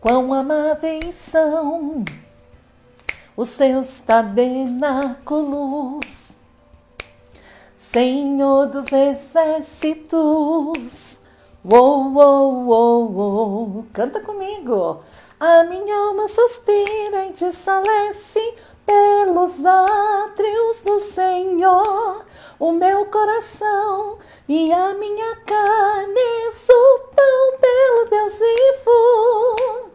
Quão 0.00 0.32
amáveis 0.32 1.12
são 1.12 2.04
os 3.36 3.48
seus 3.48 3.98
tabernáculos, 3.98 6.36
Senhor 7.74 8.66
dos 8.66 8.92
exércitos. 8.92 10.12
Uou, 11.64 12.12
uou, 12.12 12.66
uou, 12.66 13.12
uou. 13.12 13.84
Canta 13.92 14.20
comigo. 14.20 15.00
A 15.40 15.64
minha 15.64 15.96
alma 15.96 16.28
suspira 16.28 17.26
e 17.26 17.32
desfalece 17.32 18.54
pelos 18.86 19.64
átrios 19.64 20.84
do 20.84 21.00
Senhor. 21.00 22.24
O 22.60 22.70
meu 22.70 23.04
coração 23.06 24.16
e 24.48 24.72
a 24.72 24.94
minha 24.94 25.34
carne 25.44 26.20
exultam 26.50 27.58
pelo 27.60 28.10
Deus 28.10 28.38
vivo. 28.38 29.87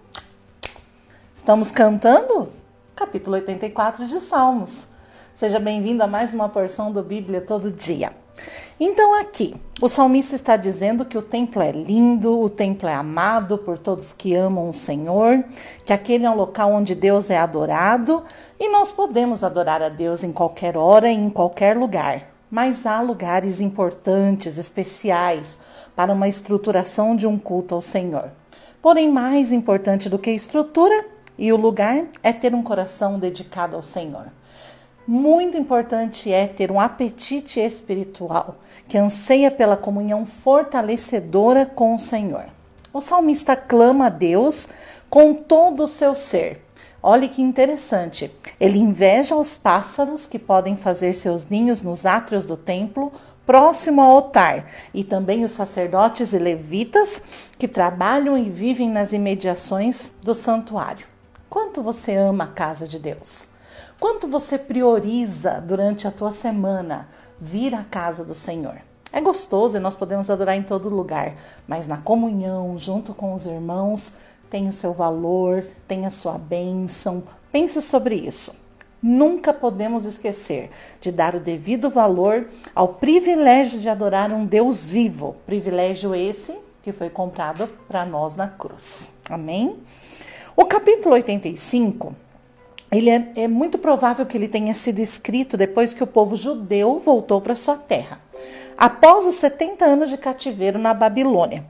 Estamos 1.44 1.72
cantando? 1.72 2.48
Capítulo 2.96 3.36
84 3.36 4.06
de 4.06 4.18
Salmos. 4.22 4.88
Seja 5.36 5.60
bem-vindo 5.60 6.02
a 6.02 6.08
mais 6.08 6.32
uma 6.32 6.48
porção 6.48 6.90
do 6.90 7.04
Bíblia 7.04 7.42
todo 7.42 7.70
dia. 7.70 8.14
Então, 8.80 9.20
aqui, 9.20 9.54
o 9.82 9.90
salmista 9.90 10.36
está 10.36 10.56
dizendo 10.56 11.04
que 11.04 11.18
o 11.18 11.22
templo 11.22 11.62
é 11.62 11.74
lindo, 11.74 12.40
o 12.40 12.50
templo 12.50 12.88
é 12.88 12.94
amado 12.94 13.58
por 13.58 13.78
todos 13.78 14.14
que 14.14 14.34
amam 14.34 14.70
o 14.70 14.74
Senhor, 14.74 15.44
que 15.84 15.92
aquele 15.92 16.26
é 16.26 16.30
um 16.30 16.36
local 16.38 16.72
onde 16.72 16.96
Deus 16.96 17.30
é 17.30 17.38
adorado 17.38 18.24
e 18.58 18.70
nós 18.70 18.94
podemos 18.94 19.44
adorar 19.44 19.82
a 19.82 19.90
Deus 19.90 20.24
em 20.24 20.32
qualquer 20.32 20.78
hora 20.78 21.10
e 21.10 21.14
em 21.14 21.30
qualquer 21.30 21.76
lugar. 21.76 22.22
Mas 22.50 22.86
há 22.86 23.02
lugares 23.02 23.60
importantes, 23.60 24.58
especiais, 24.58 25.60
para 25.94 26.14
uma 26.14 26.30
estruturação 26.30 27.18
de 27.18 27.28
um 27.28 27.38
culto 27.38 27.76
ao 27.76 27.82
Senhor. 27.82 28.32
Porém, 28.82 29.12
mais 29.12 29.52
importante 29.52 30.10
do 30.10 30.18
que 30.18 30.32
estrutura 30.32 31.13
e 31.44 31.52
o 31.52 31.58
lugar 31.58 32.05
é 32.24 32.32
ter 32.32 32.55
um 32.55 32.63
coração 32.63 33.20
dedicado 33.20 33.76
ao 33.76 33.84
Senhor. 33.84 34.27
Muito 35.05 35.58
importante 35.58 36.32
é 36.32 36.48
ter 36.48 36.72
um 36.72 36.80
apetite 36.80 37.60
espiritual 37.60 38.55
que 38.88 38.98
anseia 38.98 39.52
pela 39.52 39.76
comunhão 39.76 40.26
fortalecedora 40.26 41.66
com 41.66 41.96
o 41.96 42.00
Senhor. 42.00 42.46
O 42.94 43.02
salmista 43.02 43.58
clama 43.58 44.05
a 44.05 44.10
Deus 44.10 44.70
com 45.10 45.34
todo 45.34 45.84
o 45.84 45.88
seu 45.88 46.16
ser. 46.16 46.66
Olhe 47.02 47.27
que 47.27 47.41
interessante. 47.41 48.32
Ele 48.57 48.80
inveja 48.80 49.35
os 49.35 49.57
pássaros 49.57 50.26
que 50.26 50.40
podem 50.40 50.78
fazer 50.78 51.13
seus 51.13 51.50
ninhos 51.50 51.82
nos 51.82 52.05
átrios 52.05 52.46
do 52.46 52.55
templo, 52.55 53.12
próximo 53.46 54.02
ao 54.02 54.12
altar, 54.12 54.72
e 54.94 55.04
também 55.04 55.44
os 55.44 55.52
sacerdotes 55.52 56.32
e 56.32 56.40
levitas 56.40 57.50
que 57.60 57.68
trabalham 57.68 58.38
e 58.38 58.50
vivem 58.50 58.90
nas 58.90 59.12
imediações 59.12 60.13
do 60.24 60.34
santuário. 60.34 61.12
Quanto 61.74 61.91
você 61.91 62.13
ama 62.13 62.43
a 62.43 62.48
casa 62.48 62.88
de 62.88 62.99
Deus? 62.99 63.48
Quanto 63.99 64.28
você 64.28 64.59
prioriza 64.59 65.59
durante 65.59 66.07
a 66.07 66.12
tua 66.12 66.31
semana 66.31 67.09
vir 67.41 67.74
à 67.74 67.84
casa 67.84 68.24
do 68.24 68.35
Senhor? 68.35 68.75
É 69.12 69.19
gostoso 69.19 69.75
e 69.75 69.79
nós 69.79 69.96
podemos 69.96 70.29
adorar 70.29 70.56
em 70.56 70.62
todo 70.62 70.88
lugar, 70.88 71.34
mas 71.68 71.88
na 71.88 71.97
comunhão, 71.97 72.78
junto 72.78 73.12
com 73.16 73.34
os 73.34 73.47
irmãos, 73.47 74.13
tem 74.51 74.68
o 74.68 74.72
seu 74.72 74.94
valor, 74.94 75.66
tem 75.88 76.06
a 76.06 76.12
sua 76.12 76.38
bênção. 76.38 77.24
Pense 77.51 77.81
sobre 77.81 78.13
isso. 78.13 78.53
Nunca 79.01 79.51
podemos 79.51 80.06
esquecer 80.06 80.69
de 81.01 81.12
dar 81.12 81.34
o 81.34 81.40
devido 81.40 81.90
valor 81.90 82.46
ao 82.75 82.90
privilégio 82.90 83.79
de 83.79 83.90
adorar 83.90 84.31
um 84.31 84.46
Deus 84.46 84.91
vivo, 84.91 85.35
privilégio 85.44 86.13
esse 86.13 86.56
que 86.84 86.91
foi 86.91 87.09
comprado 87.09 87.68
para 87.88 88.06
nós 88.06 88.35
na 88.35 88.47
cruz. 88.47 89.13
Amém? 89.28 89.81
O 90.56 90.66
capítulo 90.66 91.16
85, 91.16 92.16
ele 92.91 93.09
é, 93.09 93.31
é 93.35 93.47
muito 93.47 93.79
provável 93.79 94.23
que 94.23 94.38
ele 94.38 94.47
tenha 94.47 94.73
sido 94.75 95.00
escrito 95.00 95.57
depois 95.57 95.95
que 95.95 96.03
o 96.03 96.07
povo 96.07 96.35
judeu 96.35 97.00
voltou 97.00 97.41
para 97.41 97.55
sua 97.55 97.75
terra, 97.75 98.22
após 98.78 99.25
os 99.25 99.33
70 99.35 99.83
anos 99.83 100.11
de 100.11 100.17
cativeiro 100.17 100.78
na 100.78 100.94
Babilônia. 100.94 101.66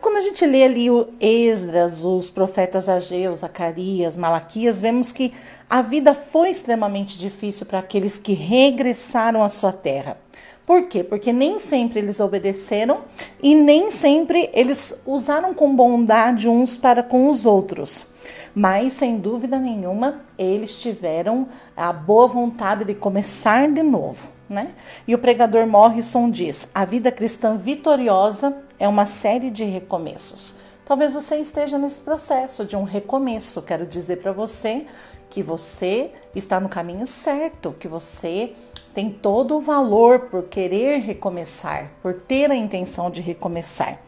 Quando 0.00 0.18
a 0.18 0.20
gente 0.20 0.44
lê 0.44 0.62
ali 0.62 0.90
o 0.90 1.08
Esdras, 1.18 2.04
os 2.04 2.28
profetas 2.28 2.88
Ageu, 2.88 3.34
Zacarias, 3.34 4.16
Malaquias, 4.16 4.80
vemos 4.80 5.10
que 5.10 5.32
a 5.68 5.80
vida 5.80 6.14
foi 6.14 6.50
extremamente 6.50 7.18
difícil 7.18 7.64
para 7.64 7.78
aqueles 7.78 8.18
que 8.18 8.34
regressaram 8.34 9.42
à 9.42 9.48
sua 9.48 9.72
terra. 9.72 10.18
Por 10.66 10.86
quê? 10.88 11.02
Porque 11.02 11.32
nem 11.32 11.58
sempre 11.58 11.98
eles 11.98 12.20
obedeceram 12.20 13.00
e 13.42 13.54
nem 13.54 13.90
sempre 13.90 14.50
eles 14.52 15.02
usaram 15.06 15.52
com 15.52 15.74
bondade 15.74 16.48
uns 16.48 16.76
para 16.76 17.02
com 17.02 17.28
os 17.28 17.44
outros. 17.44 18.06
Mas, 18.54 18.92
sem 18.92 19.18
dúvida 19.18 19.58
nenhuma, 19.58 20.22
eles 20.38 20.80
tiveram 20.80 21.48
a 21.76 21.92
boa 21.92 22.28
vontade 22.28 22.84
de 22.84 22.94
começar 22.94 23.70
de 23.70 23.82
novo. 23.82 24.33
Né? 24.48 24.74
E 25.08 25.14
o 25.14 25.18
pregador 25.18 25.66
Morrison 25.66 26.30
diz: 26.30 26.68
a 26.74 26.84
vida 26.84 27.10
cristã 27.10 27.56
vitoriosa 27.56 28.58
é 28.78 28.86
uma 28.86 29.06
série 29.06 29.50
de 29.50 29.64
recomeços. 29.64 30.56
Talvez 30.84 31.14
você 31.14 31.36
esteja 31.36 31.78
nesse 31.78 32.02
processo 32.02 32.64
de 32.66 32.76
um 32.76 32.82
recomeço. 32.82 33.62
Quero 33.62 33.86
dizer 33.86 34.16
para 34.16 34.32
você 34.32 34.84
que 35.30 35.42
você 35.42 36.10
está 36.34 36.60
no 36.60 36.68
caminho 36.68 37.06
certo, 37.06 37.74
que 37.78 37.88
você 37.88 38.52
tem 38.92 39.10
todo 39.10 39.56
o 39.56 39.60
valor 39.60 40.20
por 40.30 40.44
querer 40.44 40.98
recomeçar, 40.98 41.90
por 42.02 42.14
ter 42.14 42.50
a 42.50 42.54
intenção 42.54 43.10
de 43.10 43.20
recomeçar. 43.20 43.98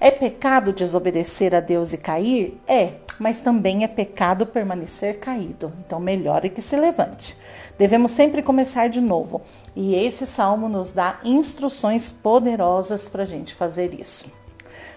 É 0.00 0.10
pecado 0.10 0.72
desobedecer 0.72 1.54
a 1.54 1.60
Deus 1.60 1.92
e 1.92 1.98
cair? 1.98 2.60
É, 2.66 2.94
mas 3.18 3.40
também 3.40 3.84
é 3.84 3.88
pecado 3.88 4.46
permanecer 4.46 5.18
caído. 5.18 5.72
Então, 5.84 5.98
melhor 5.98 6.44
é 6.44 6.48
que 6.48 6.62
se 6.62 6.76
levante. 6.76 7.36
Devemos 7.78 8.12
sempre 8.12 8.42
começar 8.42 8.88
de 8.88 9.00
novo. 9.00 9.40
E 9.74 9.94
esse 9.94 10.26
salmo 10.26 10.68
nos 10.68 10.90
dá 10.90 11.18
instruções 11.24 12.10
poderosas 12.10 13.08
para 13.08 13.22
a 13.22 13.26
gente 13.26 13.54
fazer 13.54 13.98
isso. 13.98 14.32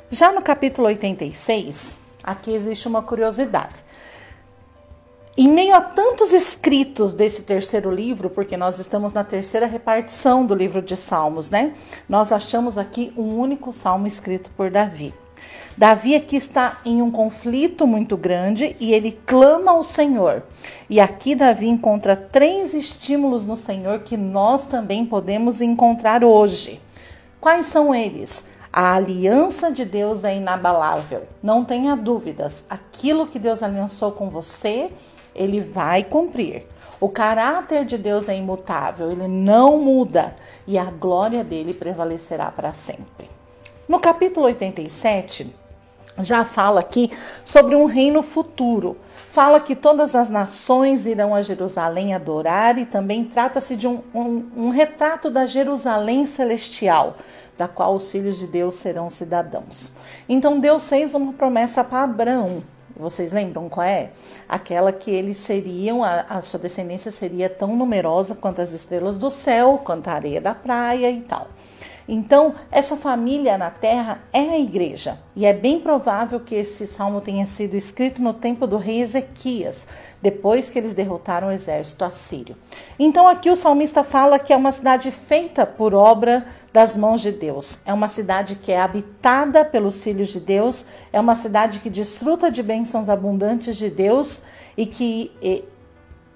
Já 0.09 0.31
no 0.31 0.41
capítulo 0.41 0.87
86, 0.87 1.97
aqui 2.23 2.53
existe 2.53 2.87
uma 2.87 3.01
curiosidade. 3.01 3.91
Em 5.37 5.47
meio 5.47 5.73
a 5.73 5.79
tantos 5.79 6.33
escritos 6.33 7.13
desse 7.13 7.43
terceiro 7.43 7.89
livro, 7.89 8.29
porque 8.29 8.57
nós 8.57 8.79
estamos 8.79 9.13
na 9.13 9.23
terceira 9.23 9.65
repartição 9.65 10.45
do 10.45 10.53
livro 10.53 10.81
de 10.81 10.97
Salmos, 10.97 11.49
né? 11.49 11.71
Nós 12.09 12.33
achamos 12.33 12.77
aqui 12.77 13.13
um 13.15 13.39
único 13.39 13.71
salmo 13.71 14.05
escrito 14.05 14.49
por 14.57 14.69
Davi. 14.69 15.13
Davi 15.77 16.15
aqui 16.15 16.35
está 16.35 16.79
em 16.85 17.01
um 17.01 17.09
conflito 17.09 17.87
muito 17.87 18.17
grande 18.17 18.75
e 18.79 18.93
ele 18.93 19.17
clama 19.25 19.71
ao 19.71 19.83
Senhor. 19.83 20.43
E 20.89 20.99
aqui 20.99 21.33
Davi 21.33 21.67
encontra 21.67 22.15
três 22.15 22.73
estímulos 22.73 23.45
no 23.45 23.55
Senhor 23.55 23.99
que 23.99 24.17
nós 24.17 24.65
também 24.65 25.05
podemos 25.05 25.61
encontrar 25.61 26.23
hoje. 26.23 26.81
Quais 27.39 27.65
são 27.67 27.95
eles? 27.95 28.45
A 28.71 28.95
aliança 28.95 29.71
de 29.71 29.83
Deus 29.83 30.23
é 30.23 30.35
inabalável. 30.35 31.23
Não 31.41 31.63
tenha 31.63 31.95
dúvidas. 31.95 32.65
Aquilo 32.69 33.27
que 33.27 33.39
Deus 33.39 33.63
aliançou 33.63 34.11
com 34.11 34.29
você, 34.29 34.91
ele 35.33 35.61
vai 35.61 36.03
cumprir. 36.03 36.65
O 36.99 37.09
caráter 37.09 37.83
de 37.83 37.97
Deus 37.97 38.29
é 38.29 38.37
imutável, 38.37 39.11
ele 39.11 39.27
não 39.27 39.79
muda 39.79 40.35
e 40.67 40.77
a 40.77 40.85
glória 40.85 41.43
dele 41.43 41.73
prevalecerá 41.73 42.51
para 42.51 42.73
sempre. 42.73 43.27
No 43.89 43.99
capítulo 43.99 44.45
87, 44.45 45.60
já 46.19 46.43
fala 46.43 46.79
aqui 46.79 47.11
sobre 47.43 47.75
um 47.75 47.85
reino 47.85 48.21
futuro. 48.21 48.97
Fala 49.29 49.59
que 49.61 49.75
todas 49.75 50.13
as 50.13 50.29
nações 50.29 51.05
irão 51.05 51.33
a 51.33 51.41
Jerusalém 51.41 52.13
adorar 52.13 52.77
e 52.77 52.85
também 52.85 53.23
trata-se 53.23 53.75
de 53.77 53.87
um, 53.87 54.01
um, 54.13 54.45
um 54.55 54.69
retrato 54.69 55.29
da 55.29 55.45
Jerusalém 55.45 56.25
celestial, 56.25 57.15
da 57.57 57.67
qual 57.67 57.95
os 57.95 58.11
filhos 58.11 58.37
de 58.37 58.47
Deus 58.47 58.75
serão 58.75 59.09
cidadãos. 59.09 59.93
Então 60.27 60.59
Deus 60.59 60.87
fez 60.87 61.15
uma 61.15 61.31
promessa 61.31 61.83
para 61.83 62.03
Abraão 62.03 62.61
vocês 63.01 63.31
lembram 63.31 63.67
qual 63.67 63.85
é? 63.85 64.11
Aquela 64.47 64.91
que 64.91 65.09
eles 65.09 65.37
seriam, 65.37 66.03
a, 66.03 66.21
a, 66.29 66.41
sua 66.41 66.59
descendência 66.59 67.11
seria 67.11 67.49
tão 67.49 67.75
numerosa 67.75 68.35
quanto 68.35 68.61
as 68.61 68.73
estrelas 68.73 69.17
do 69.17 69.31
céu, 69.31 69.81
quanto 69.83 70.07
a 70.07 70.13
areia 70.13 70.39
da 70.39 70.53
praia 70.53 71.09
e 71.09 71.21
tal. 71.21 71.47
Então, 72.07 72.53
essa 72.71 72.97
família 72.97 73.57
na 73.57 73.69
terra 73.69 74.21
é 74.33 74.39
a 74.39 74.59
igreja, 74.59 75.19
e 75.35 75.45
é 75.45 75.53
bem 75.53 75.79
provável 75.79 76.39
que 76.39 76.55
esse 76.55 76.85
salmo 76.87 77.21
tenha 77.21 77.45
sido 77.45 77.75
escrito 77.75 78.21
no 78.21 78.33
tempo 78.33 78.65
do 78.67 78.77
rei 78.77 79.01
Ezequias, 79.01 79.87
depois 80.21 80.69
que 80.69 80.79
eles 80.79 80.93
derrotaram 80.93 81.47
o 81.47 81.51
exército 81.51 82.03
assírio. 82.03 82.55
Então, 82.99 83.27
aqui 83.27 83.49
o 83.49 83.55
salmista 83.55 84.03
fala 84.03 84.39
que 84.39 84.51
é 84.51 84.57
uma 84.57 84.71
cidade 84.71 85.11
feita 85.11 85.65
por 85.65 85.93
obra 85.93 86.45
das 86.73 86.95
mãos 86.95 87.21
de 87.21 87.31
Deus, 87.31 87.79
é 87.85 87.93
uma 87.93 88.07
cidade 88.07 88.55
que 88.55 88.71
é 88.71 88.79
habitada 88.79 89.63
pelos 89.63 90.03
filhos 90.03 90.29
de 90.29 90.39
Deus, 90.39 90.85
é 91.11 91.19
uma 91.19 91.35
cidade 91.35 91.79
que 91.79 91.89
desfruta 91.89 92.49
de 92.49 92.63
bênçãos 92.63 93.09
abundantes 93.09 93.77
de 93.77 93.89
Deus 93.89 94.43
e 94.77 94.85
que 94.85 95.31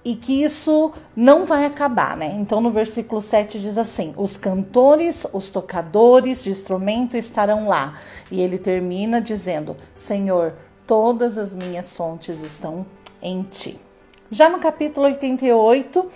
e 0.06 0.14
que 0.14 0.44
isso 0.44 0.92
não 1.16 1.44
vai 1.44 1.66
acabar, 1.66 2.16
né? 2.16 2.36
Então 2.38 2.60
no 2.60 2.70
versículo 2.70 3.20
7 3.20 3.58
diz 3.58 3.76
assim: 3.76 4.14
os 4.16 4.36
cantores, 4.36 5.26
os 5.32 5.50
tocadores 5.50 6.44
de 6.44 6.50
instrumento 6.52 7.16
estarão 7.16 7.66
lá. 7.66 7.98
E 8.30 8.40
ele 8.40 8.56
termina 8.56 9.20
dizendo: 9.20 9.76
Senhor, 9.98 10.54
todas 10.86 11.36
as 11.36 11.52
minhas 11.52 11.96
fontes 11.96 12.40
estão 12.40 12.86
em 13.20 13.42
ti. 13.42 13.80
Já 14.30 14.48
no 14.48 14.60
capítulo 14.60 15.06
88, 15.06 16.06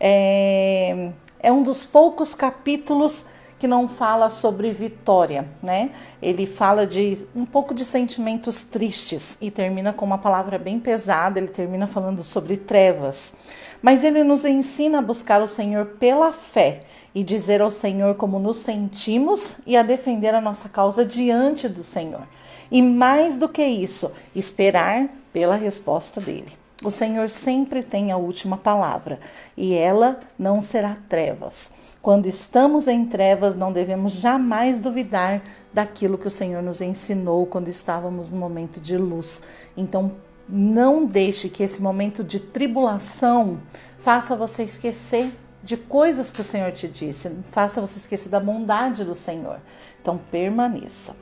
é, 0.00 1.10
é 1.38 1.52
um 1.52 1.62
dos 1.62 1.84
poucos 1.84 2.34
capítulos 2.34 3.26
que 3.58 3.66
não 3.66 3.88
fala 3.88 4.28
sobre 4.28 4.70
vitória, 4.72 5.48
né? 5.62 5.90
Ele 6.20 6.46
fala 6.46 6.86
de 6.86 7.26
um 7.34 7.46
pouco 7.46 7.74
de 7.74 7.84
sentimentos 7.84 8.64
tristes 8.64 9.38
e 9.40 9.50
termina 9.50 9.92
com 9.92 10.04
uma 10.04 10.18
palavra 10.18 10.58
bem 10.58 10.78
pesada, 10.78 11.38
ele 11.38 11.48
termina 11.48 11.86
falando 11.86 12.22
sobre 12.22 12.56
trevas. 12.56 13.34
Mas 13.80 14.04
ele 14.04 14.22
nos 14.22 14.44
ensina 14.44 14.98
a 14.98 15.02
buscar 15.02 15.42
o 15.42 15.48
Senhor 15.48 15.86
pela 15.98 16.32
fé 16.32 16.82
e 17.14 17.24
dizer 17.24 17.62
ao 17.62 17.70
Senhor 17.70 18.14
como 18.16 18.38
nos 18.38 18.58
sentimos 18.58 19.56
e 19.66 19.76
a 19.76 19.82
defender 19.82 20.34
a 20.34 20.40
nossa 20.40 20.68
causa 20.68 21.04
diante 21.04 21.68
do 21.68 21.82
Senhor. 21.82 22.26
E 22.70 22.82
mais 22.82 23.38
do 23.38 23.48
que 23.48 23.64
isso, 23.64 24.12
esperar 24.34 25.08
pela 25.32 25.56
resposta 25.56 26.20
dele. 26.20 26.65
O 26.84 26.90
Senhor 26.90 27.30
sempre 27.30 27.82
tem 27.82 28.12
a 28.12 28.18
última 28.18 28.58
palavra 28.58 29.18
e 29.56 29.74
ela 29.74 30.20
não 30.38 30.60
será 30.60 30.96
trevas. 31.08 31.96
Quando 32.02 32.26
estamos 32.26 32.86
em 32.86 33.06
trevas, 33.06 33.56
não 33.56 33.72
devemos 33.72 34.12
jamais 34.12 34.78
duvidar 34.78 35.42
daquilo 35.72 36.18
que 36.18 36.28
o 36.28 36.30
Senhor 36.30 36.62
nos 36.62 36.82
ensinou 36.82 37.46
quando 37.46 37.68
estávamos 37.68 38.30
no 38.30 38.36
momento 38.36 38.78
de 38.78 38.96
luz. 38.96 39.42
Então, 39.74 40.12
não 40.46 41.06
deixe 41.06 41.48
que 41.48 41.62
esse 41.62 41.82
momento 41.82 42.22
de 42.22 42.38
tribulação 42.38 43.58
faça 43.98 44.36
você 44.36 44.62
esquecer 44.62 45.32
de 45.62 45.76
coisas 45.76 46.30
que 46.30 46.42
o 46.42 46.44
Senhor 46.44 46.70
te 46.72 46.86
disse, 46.86 47.28
faça 47.50 47.80
você 47.80 47.98
esquecer 47.98 48.28
da 48.28 48.38
bondade 48.38 49.02
do 49.02 49.14
Senhor. 49.14 49.58
Então, 50.00 50.18
permaneça. 50.18 51.16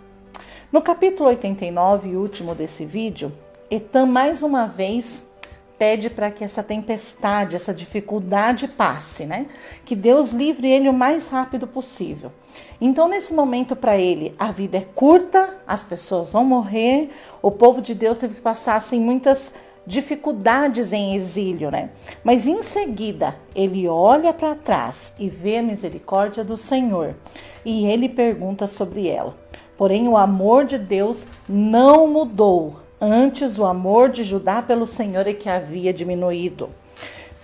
No 0.70 0.82
capítulo 0.82 1.28
89, 1.28 2.16
último 2.16 2.54
desse 2.54 2.84
vídeo, 2.84 3.32
Etan 3.70 4.04
mais 4.04 4.42
uma 4.42 4.66
vez 4.66 5.28
pede 5.78 6.08
para 6.08 6.30
que 6.30 6.44
essa 6.44 6.62
tempestade, 6.62 7.56
essa 7.56 7.74
dificuldade 7.74 8.68
passe, 8.68 9.26
né? 9.26 9.46
Que 9.84 9.96
Deus 9.96 10.32
livre 10.32 10.70
ele 10.70 10.88
o 10.88 10.92
mais 10.92 11.28
rápido 11.28 11.66
possível. 11.66 12.30
Então, 12.80 13.08
nesse 13.08 13.34
momento, 13.34 13.74
para 13.74 13.96
ele, 13.96 14.34
a 14.38 14.50
vida 14.52 14.78
é 14.78 14.86
curta, 14.94 15.58
as 15.66 15.82
pessoas 15.82 16.32
vão 16.32 16.44
morrer, 16.44 17.10
o 17.42 17.50
povo 17.50 17.80
de 17.80 17.94
Deus 17.94 18.18
teve 18.18 18.34
que 18.34 18.40
passar 18.40 18.76
assim 18.76 19.00
muitas 19.00 19.54
dificuldades 19.86 20.92
em 20.92 21.14
exílio, 21.14 21.70
né? 21.70 21.90
Mas 22.22 22.46
em 22.46 22.62
seguida, 22.62 23.36
ele 23.54 23.86
olha 23.86 24.32
para 24.32 24.54
trás 24.54 25.14
e 25.18 25.28
vê 25.28 25.58
a 25.58 25.62
misericórdia 25.62 26.42
do 26.42 26.56
Senhor 26.56 27.14
e 27.64 27.86
ele 27.86 28.08
pergunta 28.08 28.66
sobre 28.66 29.08
ela. 29.08 29.36
Porém, 29.76 30.08
o 30.08 30.16
amor 30.16 30.64
de 30.64 30.78
Deus 30.78 31.26
não 31.48 32.06
mudou 32.08 32.83
Antes, 33.00 33.58
o 33.58 33.64
amor 33.64 34.08
de 34.08 34.24
Judá 34.24 34.62
pelo 34.62 34.86
Senhor 34.86 35.26
é 35.26 35.34
que 35.34 35.48
havia 35.48 35.92
diminuído. 35.92 36.70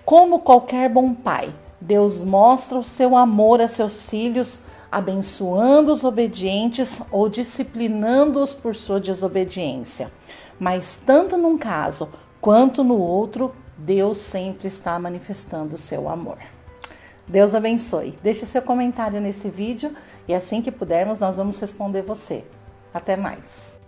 Como 0.05 0.41
qualquer 0.41 0.89
bom 0.89 1.15
pai, 1.15 1.53
Deus 1.81 2.23
mostra 2.23 2.79
o 2.79 2.85
seu 2.85 3.17
amor 3.17 3.61
a 3.61 3.69
seus 3.69 4.09
filhos, 4.09 4.63
abençoando 4.91 5.93
os 5.93 6.05
obedientes 6.05 7.03
ou 7.11 7.29
disciplinando-os 7.29 8.53
por 8.53 8.75
sua 8.75 9.01
desobediência. 9.01 10.11
Mas 10.59 11.01
tanto 11.05 11.37
num 11.37 11.57
caso 11.57 12.11
quanto 12.41 12.83
no 12.83 12.99
outro, 12.99 13.55
Deus 13.79 14.19
sempre 14.19 14.69
está 14.69 14.99
manifestando 14.99 15.75
o 15.75 15.79
seu 15.79 16.09
amor. 16.09 16.39
Deus 17.27 17.55
abençoe. 17.55 18.19
Deixe 18.23 18.45
seu 18.45 18.61
comentário 18.61 19.21
nesse 19.21 19.49
vídeo 19.49 19.95
e 20.27 20.35
assim 20.35 20.61
que 20.61 20.73
pudermos 20.73 21.19
nós 21.19 21.37
vamos 21.37 21.59
responder 21.61 22.03
você. 22.03 22.45
Até 22.93 23.17
mais. 23.17 23.79